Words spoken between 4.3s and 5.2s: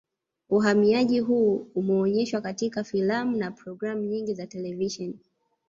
za televisheni